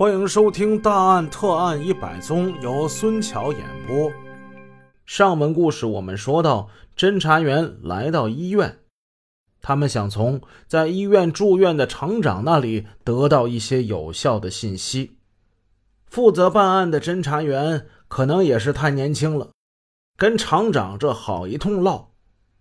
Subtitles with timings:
[0.00, 4.10] 欢迎收听《大案特案一百宗》，由孙桥演播。
[5.04, 8.78] 上文故事我们说到，侦查员来到医院，
[9.60, 15.18] 他们想从在医院住院的厂长那里得到一些有效的信息。
[16.06, 19.50] 负责办案的侦查员可能也是太年轻了，
[20.16, 22.12] 跟厂长这好一通唠，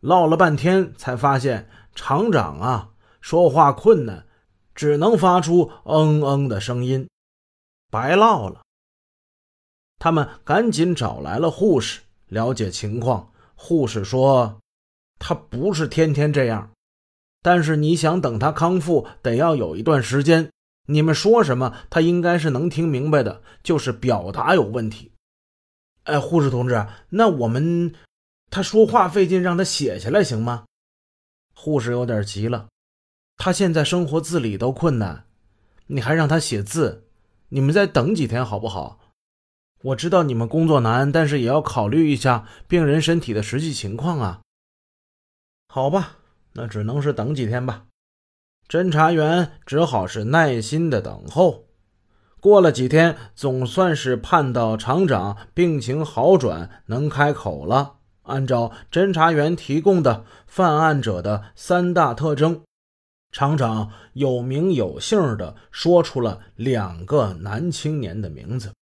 [0.00, 2.88] 唠了半天，才发现厂长啊
[3.20, 4.26] 说话困难，
[4.74, 7.08] 只能发出嗯嗯的声音。
[7.90, 8.62] 白唠了。
[9.98, 13.32] 他们赶紧找来了护士了解情况。
[13.54, 14.60] 护士说
[15.18, 16.70] ：“他不是天天这样，
[17.42, 20.50] 但是你想等他康复，得要有一段时间。
[20.86, 25.10] 你们说什么，他应该是能听明白的，就是表达有问题。”
[26.04, 27.92] 哎，护士同志，那我们
[28.48, 30.64] 他说话费劲，让他写下来行吗？
[31.52, 32.68] 护士有点急了，
[33.36, 35.26] 他现在生活自理都困难，
[35.88, 37.07] 你还让他写字？
[37.50, 39.00] 你们再等几天好不好？
[39.82, 44.40] 我知道你们工作难，但是也要考虑一下病人身体的实际情况啊。
[45.68, 46.18] 好吧，
[46.54, 47.84] 那只能是等几天吧。
[48.68, 51.64] 侦查员只好是耐心的等候。
[52.40, 57.94] 过了几天，总算是盼到厂长病情好转，能开口了。
[58.24, 62.62] 按照侦查员提供的犯案者的三大特征。
[63.30, 68.72] 厂长有名有姓的说出了两个男青年的名字，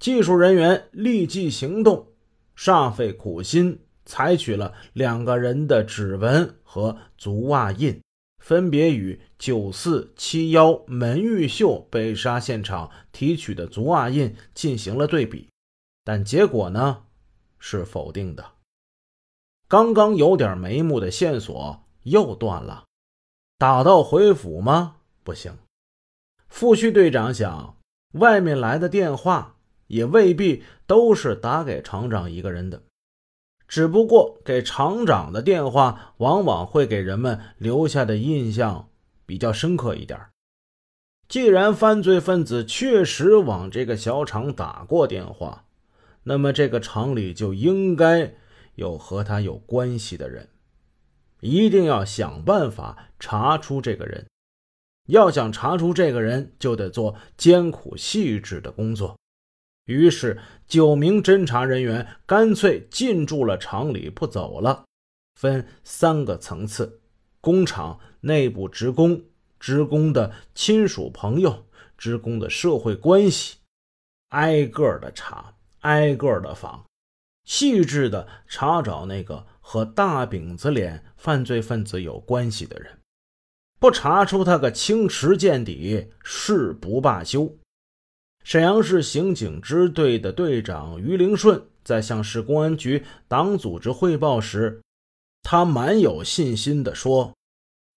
[0.00, 2.08] 技术人员立即行动，
[2.56, 8.02] 煞费苦心，采取了两个人的指纹和足袜印，
[8.42, 15.48] 分别与九四七幺门玉秀被杀现场提取的足袜印进行了对比，
[16.04, 17.04] 但结果呢
[17.58, 18.44] 是否定的。
[19.68, 22.84] 刚刚有点眉目的线索又断了。
[23.56, 24.96] 打道回府吗？
[25.22, 25.56] 不行。
[26.48, 27.76] 副区队长想，
[28.12, 32.82] 外面来的电话也未必都是打给厂长一个人的，
[33.68, 38.88] 只不过给厂长的电话往往会给人们留下的印象
[39.24, 40.20] 比较深刻一点。
[41.28, 45.64] 既然犯罪分子确实往这个小厂打过电话，
[46.24, 48.34] 那么这个厂里就应该
[48.74, 50.48] 有和他有关系的人。
[51.44, 54.26] 一定要想办法查出这个人。
[55.08, 59.18] 要想查出这个人，就得做艰苦细致的工作。
[59.84, 64.86] 于是，九名侦查人员干脆进驻了厂里不走了，
[65.38, 67.02] 分三个层次：
[67.42, 69.22] 工厂内部职工、
[69.60, 71.66] 职工的亲属朋友、
[71.98, 73.58] 职工的社会关系，
[74.30, 76.86] 挨个的查，挨个的访，
[77.44, 79.46] 细致的查找那个。
[79.66, 82.98] 和大饼子脸犯罪分子有关系的人，
[83.80, 87.50] 不查出他个清池见底，誓不罢休。
[88.44, 94.82] 沈阳市刑警支队的队长于灵顺在向市公安局党组织汇报时，
[95.42, 97.32] 他蛮有信心地说：“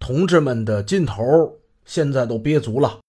[0.00, 3.00] 同志们的劲头现在都憋足了，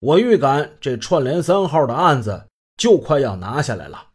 [0.00, 2.46] 我预感这串联三号的案子
[2.78, 4.06] 就快要拿下来了。”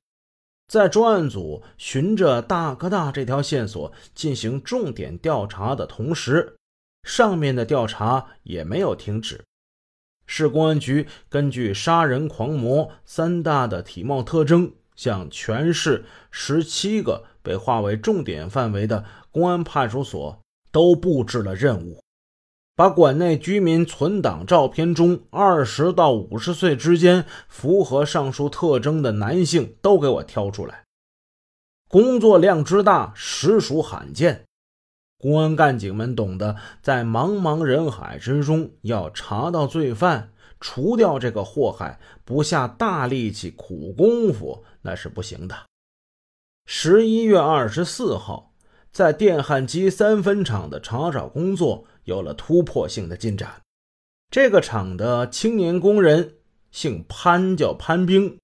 [0.68, 6.56] 在专案组循着大哥大这条线索进行重点调查的同时，
[7.04, 9.44] 上面的调查也没有停止。
[10.26, 20.40] 市公安局根据杀人狂魔三大的体貌特征，向全市十七个被划为重点范围的公安派出所
[20.72, 22.02] 都布置了任务。
[22.76, 30.84] 把馆内居民存档照片中二十到五十岁之间符合上述特征的男性都给我挑出来。
[31.88, 34.44] 工作量之大，实属罕见。
[35.18, 45.56] 公安干警们懂得，在茫茫人海之中要查到罪犯、除掉这个祸害，不下大力气、苦功夫那是不行的。
[46.66, 48.52] 十一月二十四号，
[48.96, 51.86] 在电焊机三分厂的查找工作。
[52.06, 53.62] 有了突破性的进展。
[54.30, 56.36] 这个厂的青年工人
[56.70, 58.38] 姓潘，叫潘兵。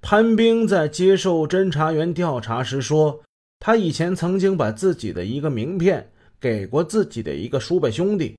[0.00, 3.22] 潘兵在接受侦查员调查时说，
[3.58, 6.10] 他以前曾经把自己的一个名片
[6.40, 8.34] 给过自己的一个叔伯兄弟。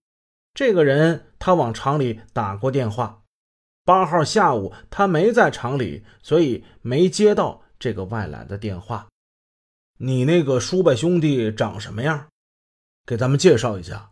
[0.55, 3.21] 这个人他往厂里打过电话。
[3.85, 9.07] 八号下午他没在厂里，所以没接到这个外来的电话。
[9.99, 12.27] 你那个叔伯兄弟长什么样？
[13.03, 14.11] 给咱们介绍一下。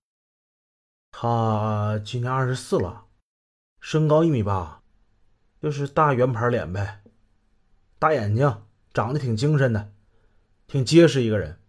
[1.11, 3.05] 他今年二十四了，
[3.79, 4.81] 身高一米八，
[5.61, 7.03] 就是大圆盘脸呗，
[7.99, 9.93] 大眼睛，长得挺精神的，
[10.65, 11.59] 挺结实一个人。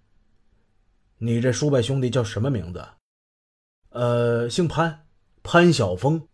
[1.19, 2.89] 你这叔伯兄弟叫什么名字？
[3.91, 5.07] 呃，姓潘，
[5.43, 6.27] 潘晓峰。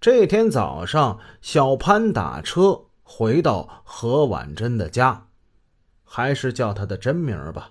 [0.00, 5.30] 这天早上，小潘打车回到何婉珍的家，
[6.14, 7.70] 还是叫他的真名吧。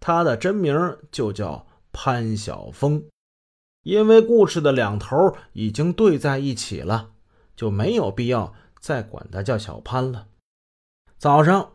[0.00, 3.04] 他的真名就叫潘晓峰，
[3.84, 5.16] 因为故事的两头
[5.52, 7.12] 已经对在一起了，
[7.54, 10.26] 就没有必要再管他叫小潘了。
[11.18, 11.74] 早上，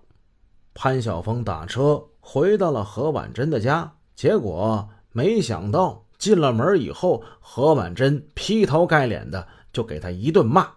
[0.73, 6.06] 潘晓峰打车回到了何婉珍的家，结果没想到。
[6.18, 10.75] 进了门以后，何婉珍劈头盖脸的就给他一顿骂：“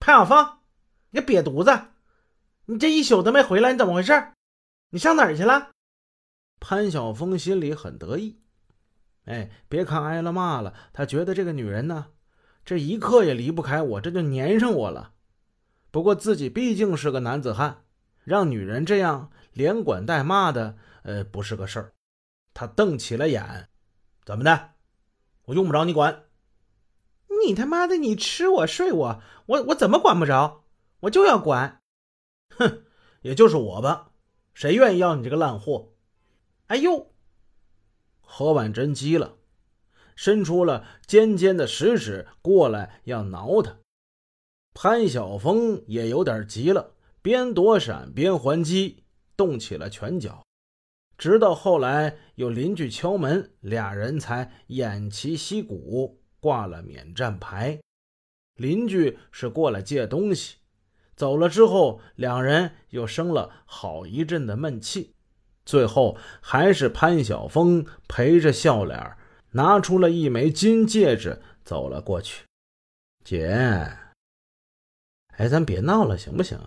[0.00, 0.58] 潘晓峰，
[1.10, 1.89] 你瘪犊子！
[2.66, 4.32] 你这一宿都没回来，你怎么回事？
[4.90, 5.70] 你上哪儿去了？”
[6.60, 8.40] 潘晓峰心里很得意，
[9.24, 12.08] 哎，别看挨了骂了，他觉得这个女人呢，
[12.64, 15.14] 这一刻也离不开我，这就粘上我了。
[15.90, 17.84] 不过自己毕竟是个男子汉，
[18.24, 21.92] 让女人这样连管带骂的，呃，不是个事儿。
[22.52, 23.68] 他瞪起了眼。
[24.24, 24.72] 怎么的？
[25.46, 26.24] 我用不着你管。
[27.44, 30.64] 你他妈的，你吃我睡我，我我怎么管不着？
[31.00, 31.79] 我就要管。
[33.22, 34.12] 也就是我吧，
[34.54, 35.92] 谁愿意要你这个烂货？
[36.66, 37.12] 哎呦！
[38.20, 39.36] 何婉珍急了，
[40.14, 43.78] 伸出了尖尖的食指过来要挠他。
[44.72, 49.02] 潘晓峰也有点急了，边躲闪边还击，
[49.36, 50.44] 动起了拳脚。
[51.18, 57.78] 直到后来有邻居敲门，俩人才偃旗息鼓，挂了免战牌。
[58.54, 60.58] 邻居是过来借东西，
[61.20, 65.12] 走了之后，两人又生了好一阵的闷气。
[65.66, 69.18] 最后还是潘晓峰陪着笑脸，
[69.50, 72.46] 拿出了一枚金戒指，走了过去。
[73.22, 73.50] 姐，
[75.36, 76.58] 哎，咱别闹了，行不行？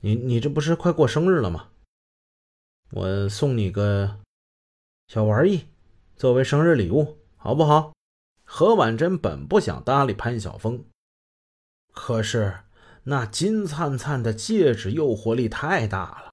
[0.00, 1.70] 你你这不是快过生日了吗？
[2.90, 4.20] 我送你个
[5.08, 5.68] 小玩意，
[6.14, 7.94] 作为生日礼物，好不好？
[8.44, 10.84] 何婉珍本不想搭理潘晓峰，
[11.94, 12.54] 可是
[13.04, 16.32] 那金灿灿的戒指诱惑力太大了。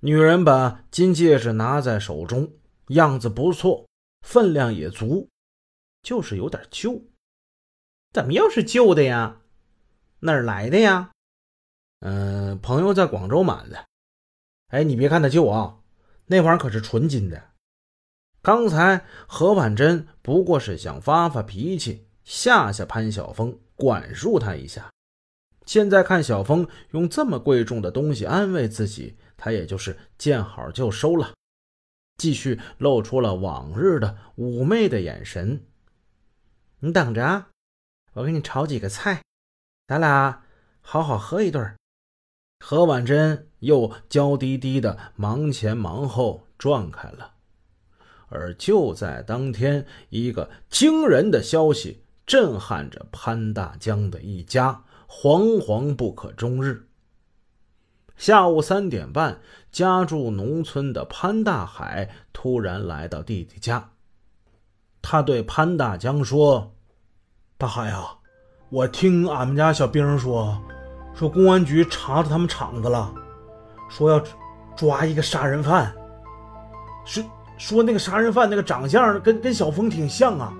[0.00, 2.52] 女人把金戒指拿在手中，
[2.88, 3.88] 样子不错，
[4.20, 5.28] 分量也足，
[6.02, 7.02] 就是有点旧。
[8.12, 9.40] 怎么又是旧的呀？
[10.20, 11.10] 哪儿来的呀？
[12.00, 13.86] 嗯，朋友在广州买的。
[14.68, 15.80] 哎，你别看它旧啊，
[16.26, 17.50] 那玩意儿可是纯金的。
[18.40, 24.88] 刚才何婉珍不过是想发发脾气，吓吓潘晓峰，管束他一下。
[25.68, 31.34] 现在看小峰用这么贵重的东西安慰自己，他也就是见好就收了，
[32.16, 35.62] 继续露出了往日的妩媚的眼神。
[36.78, 37.48] 你等着啊，
[38.14, 39.22] 我给你炒几个菜，
[39.86, 40.42] 咱俩
[40.80, 41.76] 好好喝一顿。
[42.64, 43.44] 何婉珍。
[43.58, 47.32] 又娇滴滴的忙前忙后转开了，
[48.28, 56.86] 而就在当天，一个惊人的消息震撼着潘大江的一家，惶惶不可终日。
[58.16, 59.40] 下午三点半，
[59.72, 63.90] 家住农村的潘大海突然来到弟弟家，
[65.00, 66.74] 他对潘大江说
[67.56, 68.18] ：“大海啊，
[68.70, 70.60] 我听俺们家小兵说，
[71.14, 73.14] 说公安局查到他们厂子了。”
[73.88, 74.22] 说要
[74.76, 75.94] 抓一个杀人犯，
[77.06, 77.24] 是
[77.56, 80.52] 说那个杀人犯那个长相跟跟小峰挺像啊。